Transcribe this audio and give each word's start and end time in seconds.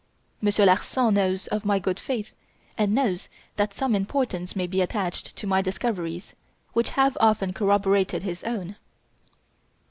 Monsieur 0.41 0.65
Larsan 0.65 1.13
knows 1.13 1.45
of 1.49 1.63
my 1.63 1.77
good 1.77 1.99
faith 1.99 2.33
and 2.75 2.95
knows 2.95 3.29
that 3.57 3.71
some 3.71 3.93
importance 3.95 4.55
may 4.55 4.65
be 4.65 4.81
attached 4.81 5.35
to 5.35 5.45
my 5.45 5.61
discoveries, 5.61 6.33
which 6.73 6.89
have 6.97 7.15
often 7.21 7.53
corroborated 7.53 8.23
his 8.23 8.43
own." 8.43 8.77